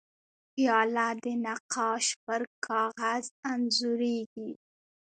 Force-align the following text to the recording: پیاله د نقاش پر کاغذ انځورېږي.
پیاله 0.53 1.07
د 1.23 1.25
نقاش 1.45 2.05
پر 2.23 2.41
کاغذ 2.67 3.25
انځورېږي. 3.51 4.51